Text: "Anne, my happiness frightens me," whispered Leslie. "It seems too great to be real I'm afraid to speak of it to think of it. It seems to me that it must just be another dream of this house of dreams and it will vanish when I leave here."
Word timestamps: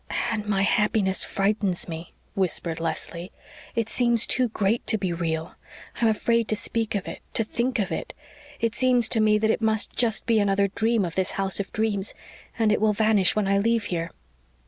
"Anne, 0.31 0.45
my 0.49 0.63
happiness 0.63 1.23
frightens 1.23 1.87
me," 1.87 2.11
whispered 2.33 2.79
Leslie. 2.79 3.31
"It 3.75 3.87
seems 3.87 4.25
too 4.25 4.49
great 4.49 4.83
to 4.87 4.97
be 4.97 5.13
real 5.13 5.53
I'm 6.01 6.07
afraid 6.07 6.47
to 6.47 6.55
speak 6.55 6.95
of 6.95 7.07
it 7.07 7.19
to 7.35 7.43
think 7.43 7.77
of 7.77 7.91
it. 7.91 8.15
It 8.59 8.73
seems 8.73 9.07
to 9.09 9.19
me 9.19 9.37
that 9.37 9.51
it 9.51 9.61
must 9.61 9.93
just 9.95 10.25
be 10.25 10.39
another 10.39 10.69
dream 10.69 11.05
of 11.05 11.13
this 11.13 11.33
house 11.33 11.59
of 11.59 11.71
dreams 11.71 12.15
and 12.57 12.71
it 12.71 12.81
will 12.81 12.93
vanish 12.93 13.35
when 13.35 13.47
I 13.47 13.59
leave 13.59 13.83
here." 13.93 14.09